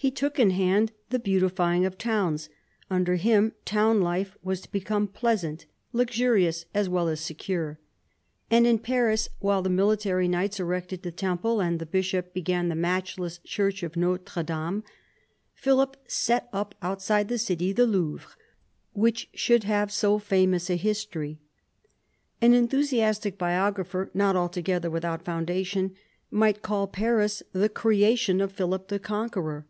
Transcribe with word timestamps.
He 0.00 0.12
took 0.12 0.38
in 0.38 0.50
hand 0.50 0.92
the 1.10 1.18
beautifying 1.18 1.84
of 1.84 1.98
towns: 1.98 2.48
under 2.88 3.16
him 3.16 3.50
town 3.64 4.00
life 4.00 4.36
was 4.44 4.60
to 4.60 4.70
become 4.70 5.08
pleasant, 5.08 5.66
luxurious, 5.92 6.66
as 6.72 6.88
well 6.88 7.08
as 7.08 7.18
secure. 7.20 7.80
And 8.48 8.64
in 8.64 8.78
Paris, 8.78 9.28
while 9.40 9.60
the 9.60 9.68
military 9.70 10.28
knights 10.28 10.60
erected 10.60 11.02
the 11.02 11.10
Temple, 11.10 11.60
and 11.60 11.80
the 11.80 11.84
bishop 11.84 12.32
began 12.32 12.68
the 12.68 12.76
matchless 12.76 13.38
church 13.38 13.82
of 13.82 13.96
Notre. 13.96 14.44
Dame, 14.44 14.84
Philip 15.52 15.96
set 16.06 16.48
u 16.54 16.64
p 16.66 16.76
outsidej 16.80 17.26
thg_city 17.26 17.74
the 17.74 17.84
Louvre 17.88 18.36
which 18.92 19.28
should 19.34 19.62
Iiave 19.62 19.90
so 19.90 20.20
famous 20.20 20.70
a 20.70 20.76
history. 20.76 21.40
An 22.40 22.54
enthusiastic 22.54 23.36
bio 23.36 23.72
grapher, 23.72 24.10
not 24.14 24.36
altogether 24.36 24.92
without 24.92 25.24
foundation, 25.24 25.96
might 26.30 26.62
call 26.62 26.86
Paris 26.86 27.42
the 27.52 27.68
creation 27.68 28.40
of 28.40 28.52
Philip 28.52 28.86
the 28.86 29.00
Conqueror. 29.00 29.66